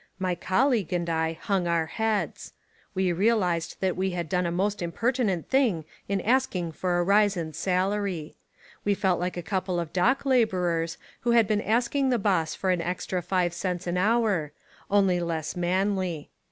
[0.17, 2.53] My col league and I hung our heads.
[2.95, 7.03] We realised that we had done a most impertinent thing in ask ing for a
[7.03, 8.35] rise in salary.
[8.83, 12.71] We felt like a couple of dock labourers who had been asking the boss for
[12.71, 14.53] an extra five cents an hour—
[14.99, 16.31] only less manly.